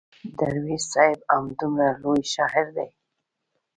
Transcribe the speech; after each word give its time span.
درویش 0.37 0.83
صاحب 0.93 1.21
همدومره 1.31 1.89
لوی 2.01 2.21
شاعر 2.33 2.67
دی. 2.75 2.89